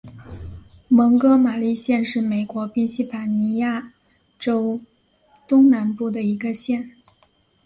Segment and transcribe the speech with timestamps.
[0.87, 3.93] 蒙哥马利县是美国宾夕法尼亚
[4.39, 4.81] 州
[5.47, 6.93] 东南部的一个县。